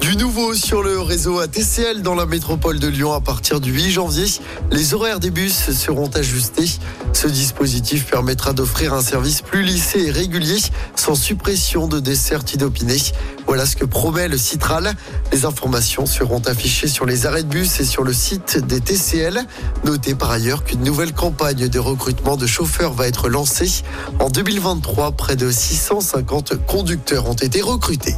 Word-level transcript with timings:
Du 0.00 0.16
nouveau 0.16 0.54
sur 0.54 0.82
le 0.82 0.98
réseau 0.98 1.40
ATCL 1.40 2.00
dans 2.00 2.14
la 2.14 2.24
métropole 2.24 2.78
de 2.78 2.88
Lyon 2.88 3.12
à 3.12 3.20
partir 3.20 3.60
du 3.60 3.70
8 3.70 3.90
janvier, 3.90 4.24
les 4.72 4.94
horaires 4.94 5.20
des 5.20 5.30
bus 5.30 5.70
seront 5.72 6.08
ajustés. 6.08 6.70
Ce 7.12 7.28
dispositif 7.28 8.06
permettra 8.06 8.54
d'offrir 8.54 8.94
un 8.94 9.02
service 9.02 9.42
plus 9.42 9.62
lissé 9.62 10.00
et 10.00 10.10
régulier 10.10 10.56
sans 10.96 11.14
suppression 11.14 11.86
de 11.86 12.00
desserts 12.00 12.44
inopinés. 12.54 13.02
Voilà 13.46 13.66
ce 13.66 13.76
que 13.76 13.84
promet 13.84 14.28
le 14.28 14.38
Citral. 14.38 14.94
Les 15.32 15.44
informations 15.44 16.06
seront 16.06 16.40
affichées 16.46 16.88
sur 16.88 17.04
les 17.04 17.26
arrêts 17.26 17.42
de 17.42 17.48
bus 17.48 17.78
et 17.80 17.84
sur 17.84 18.02
le 18.02 18.14
site 18.14 18.56
des 18.66 18.80
TCL. 18.80 19.44
Notez 19.84 20.14
par 20.14 20.30
ailleurs 20.30 20.64
qu'une 20.64 20.82
nouvelle 20.82 21.12
campagne 21.12 21.68
de 21.68 21.78
recrutement 21.78 22.38
de 22.38 22.46
chauffeurs 22.46 22.94
va 22.94 23.06
être 23.06 23.28
lancée. 23.28 23.82
En 24.18 24.30
2023, 24.30 25.12
près 25.12 25.36
de 25.36 25.50
650 25.50 26.66
conducteurs 26.66 27.28
ont 27.28 27.34
été 27.34 27.60
recrutés. 27.60 28.16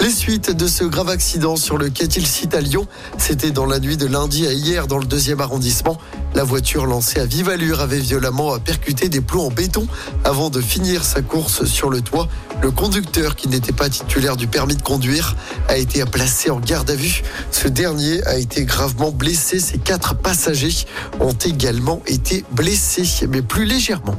Les 0.00 0.10
suites 0.10 0.50
de 0.50 0.66
ce 0.66 0.84
grave 0.84 1.10
accident 1.10 1.56
sur 1.56 1.76
le 1.76 1.90
quai 1.90 2.08
site 2.08 2.54
à 2.54 2.62
Lyon, 2.62 2.86
c'était 3.18 3.50
dans 3.50 3.66
la 3.66 3.78
nuit 3.78 3.98
de 3.98 4.06
lundi 4.06 4.46
à 4.46 4.52
hier 4.54 4.86
dans 4.86 4.96
le 4.96 5.04
deuxième 5.04 5.42
arrondissement. 5.42 5.98
La 6.34 6.42
voiture 6.42 6.86
lancée 6.86 7.20
à 7.20 7.26
vive 7.26 7.50
allure 7.50 7.80
avait 7.80 7.98
violemment 7.98 8.58
percuté 8.58 9.10
des 9.10 9.20
plombs 9.20 9.44
en 9.44 9.50
béton 9.50 9.86
avant 10.24 10.48
de 10.48 10.62
finir 10.62 11.04
sa 11.04 11.20
course 11.20 11.66
sur 11.66 11.90
le 11.90 12.00
toit. 12.00 12.28
Le 12.62 12.70
conducteur, 12.70 13.36
qui 13.36 13.48
n'était 13.48 13.74
pas 13.74 13.90
titulaire 13.90 14.36
du 14.36 14.46
permis 14.46 14.76
de 14.76 14.82
conduire, 14.82 15.36
a 15.68 15.76
été 15.76 16.02
placé 16.06 16.48
en 16.48 16.60
garde 16.60 16.90
à 16.90 16.94
vue. 16.94 17.22
Ce 17.50 17.68
dernier 17.68 18.26
a 18.26 18.38
été 18.38 18.64
gravement 18.64 19.10
blessé. 19.10 19.60
Ses 19.60 19.76
quatre 19.76 20.14
passagers 20.14 20.86
ont 21.20 21.36
également 21.44 22.00
été 22.06 22.42
blessés, 22.52 23.26
mais 23.28 23.42
plus 23.42 23.66
légèrement. 23.66 24.16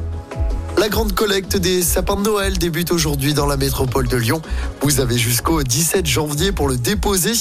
La 0.81 0.89
grande 0.89 1.13
collecte 1.13 1.57
des 1.57 1.83
sapins 1.83 2.15
de 2.15 2.23
Noël 2.23 2.57
débute 2.57 2.91
aujourd'hui 2.91 3.35
dans 3.35 3.45
la 3.45 3.55
métropole 3.55 4.07
de 4.07 4.17
Lyon. 4.17 4.41
Vous 4.81 4.99
avez 4.99 5.15
jusqu'au 5.15 5.61
17 5.61 6.07
janvier 6.07 6.51
pour 6.51 6.67
le 6.67 6.75
déposer 6.75 7.33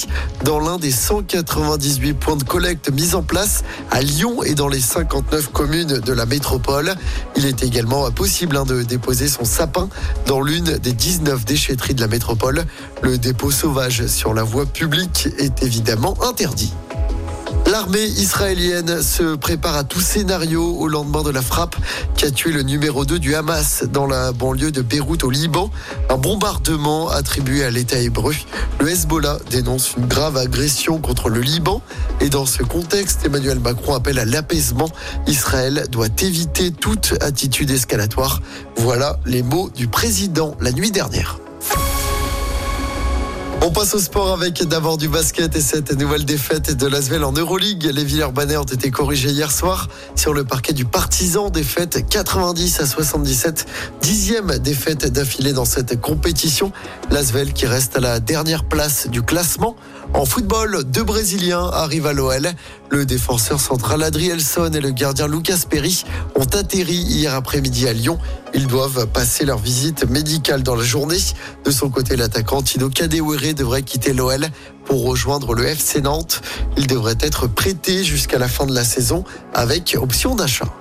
dans 0.45 0.61
l'un 0.61 0.77
des 0.77 0.91
198 0.91 2.13
points 2.13 2.37
de 2.37 2.45
collecte 2.45 2.91
mis 2.93 3.15
en 3.15 3.23
place 3.23 3.65
à 3.91 4.03
Lyon 4.03 4.43
et 4.43 4.53
dans 4.53 4.69
les 4.69 4.79
59 4.79 5.53
communes 5.53 6.01
de 6.01 6.13
la 6.13 6.27
métropole. 6.27 6.95
Il 7.35 7.47
est 7.47 7.63
également 7.63 8.11
possible 8.11 8.59
hein, 8.59 8.65
de 8.65 8.83
déposer 8.83 9.27
son 9.27 9.47
sapin 9.47 9.89
dans 10.27 10.43
l'une 10.43 10.77
des 10.77 10.93
19 10.93 11.47
déchetteries 11.47 11.95
de 11.95 12.03
la 12.03 12.09
métropole. 12.09 12.67
Le 13.01 13.17
dépôt 13.17 13.51
sauvage 13.51 14.07
sur 14.07 14.35
la 14.35 14.43
voie 14.43 14.67
publique 14.67 15.31
est 15.39 15.63
évidemment 15.63 16.15
interdit. 16.23 16.75
L'armée 17.71 18.03
israélienne 18.03 19.01
se 19.01 19.37
prépare 19.37 19.77
à 19.77 19.85
tout 19.85 20.01
scénario 20.01 20.75
au 20.77 20.89
lendemain 20.89 21.23
de 21.23 21.31
la 21.31 21.41
frappe 21.41 21.77
qui 22.17 22.25
a 22.25 22.33
tué 22.33 22.51
le 22.51 22.63
numéro 22.63 23.05
2 23.05 23.21
du 23.21 23.37
Hamas 23.37 23.85
dans 23.85 24.09
la 24.09 24.33
banlieue 24.33 24.73
de 24.73 24.83
Beyrouth 24.83 25.23
au 25.23 25.31
Liban. 25.31 25.71
Un 26.09 26.17
bombardement 26.17 27.11
attribué 27.11 27.63
à 27.63 27.71
l'État 27.71 28.01
hébreu. 28.01 28.35
Le 28.81 28.89
Hezbollah 28.89 29.39
dénonce 29.51 29.95
une 29.97 30.07
grave 30.07 30.37
agression 30.37 30.99
contre 30.99 31.29
le 31.29 31.43
Liban. 31.43 31.81
Et 32.21 32.29
dans 32.29 32.45
ce 32.45 32.65
contexte, 32.65 33.25
Emmanuel 33.25 33.61
Macron 33.61 33.95
appelle 33.95 34.19
à 34.19 34.25
l'apaisement. 34.25 34.91
Israël 35.29 35.87
doit 35.93 36.09
éviter 36.23 36.73
toute 36.73 37.15
attitude 37.21 37.71
escalatoire. 37.71 38.41
Voilà 38.79 39.21
les 39.27 39.45
mots 39.45 39.71
du 39.77 39.87
président 39.87 40.57
la 40.61 40.73
nuit 40.73 40.91
dernière. 40.91 41.40
On 43.63 43.71
passe 43.71 43.95
au 43.95 43.99
sport 43.99 44.33
avec 44.33 44.63
d'abord 44.65 44.97
du 44.97 45.09
basket 45.09 45.55
et 45.55 45.61
cette 45.61 45.93
nouvelle 45.93 46.25
défaite 46.25 46.75
de 46.75 46.87
l'Asvel 46.87 47.25
en 47.25 47.33
Euroleague. 47.33 47.91
Les 47.93 48.05
Villers-Banais 48.05 48.57
ont 48.57 48.65
été 48.65 48.91
corrigés 48.91 49.29
hier 49.29 49.53
soir 49.53 49.89
sur 50.17 50.33
le 50.33 50.45
parquet 50.45 50.73
du 50.73 50.87
Partisan. 50.87 51.51
Défaite 51.51 52.09
90 52.09 52.81
à 52.81 52.87
77. 52.87 53.67
Dixième 54.01 54.59
défaite 54.59 55.13
d'affilée 55.13 55.53
dans 55.53 55.67
cette 55.67 56.01
compétition. 56.01 56.73
L'Asvel 57.11 57.53
qui 57.53 57.67
reste 57.67 57.99
à 57.99 58.01
la 58.01 58.19
dernière 58.19 58.65
place 58.65 59.09
du 59.09 59.21
classement. 59.21 59.77
En 60.15 60.25
football, 60.25 60.83
deux 60.85 61.05
Brésiliens 61.05 61.71
arrivent 61.73 62.07
à 62.07 62.15
l'OL. 62.15 62.49
Le 62.89 63.05
défenseur 63.05 63.61
central 63.61 64.03
Adrielson 64.03 64.73
et 64.73 64.81
le 64.81 64.91
gardien 64.91 65.29
Lucas 65.29 65.61
Perry 65.69 66.05
ont 66.35 66.45
atterri 66.45 66.97
hier 66.97 67.35
après-midi 67.35 67.87
à 67.87 67.93
Lyon. 67.93 68.19
Ils 68.53 68.67
doivent 68.67 69.07
passer 69.07 69.45
leur 69.45 69.59
visite 69.59 70.11
médicale 70.11 70.65
dans 70.65 70.75
la 70.75 70.83
journée. 70.83 71.19
De 71.65 71.71
son 71.71 71.89
côté, 71.89 72.17
l'attaquant 72.17 72.63
Tino 72.63 72.89
Kadewere 72.89 73.50
devrait 73.55 73.83
quitter 73.83 74.13
l'OL 74.13 74.49
pour 74.85 75.05
rejoindre 75.05 75.55
le 75.55 75.67
FC 75.67 76.01
Nantes. 76.01 76.43
Il 76.77 76.87
devrait 76.87 77.19
être 77.21 77.47
prêté 77.47 78.05
jusqu'à 78.05 78.39
la 78.39 78.49
fin 78.49 78.67
de 78.67 78.75
la 78.75 78.85
saison 78.85 79.25
avec 79.55 79.97
option 80.01 80.35
d'achat. 80.35 80.73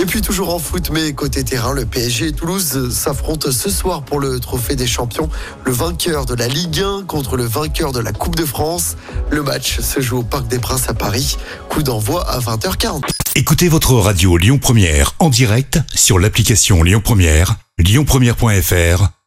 Et 0.00 0.06
puis 0.06 0.22
toujours 0.22 0.54
en 0.54 0.60
foot, 0.60 0.90
mais 0.92 1.12
côté 1.12 1.42
terrain, 1.42 1.72
le 1.72 1.84
PSG 1.84 2.28
et 2.28 2.32
Toulouse 2.32 2.94
s'affrontent 2.94 3.50
ce 3.50 3.68
soir 3.68 4.02
pour 4.02 4.20
le 4.20 4.38
trophée 4.38 4.76
des 4.76 4.86
champions. 4.86 5.28
Le 5.64 5.72
vainqueur 5.72 6.24
de 6.24 6.34
la 6.34 6.46
Ligue 6.46 6.80
1 6.80 7.04
contre 7.04 7.36
le 7.36 7.44
vainqueur 7.44 7.90
de 7.90 7.98
la 7.98 8.12
Coupe 8.12 8.36
de 8.36 8.44
France. 8.44 8.96
Le 9.30 9.42
match 9.42 9.80
se 9.80 10.00
joue 10.00 10.18
au 10.18 10.22
Parc 10.22 10.46
des 10.46 10.60
Princes 10.60 10.88
à 10.88 10.94
Paris. 10.94 11.36
Coup 11.68 11.82
d'envoi 11.82 12.28
à 12.30 12.38
20h40. 12.38 13.02
Écoutez 13.34 13.68
votre 13.68 13.94
radio 13.94 14.36
Lyon 14.36 14.58
Première 14.58 15.14
en 15.18 15.30
direct 15.30 15.80
sur 15.94 16.18
l'application 16.20 16.82
Lyon 16.84 17.00
Première, 17.02 17.56
lyonpremière.fr 17.78 19.17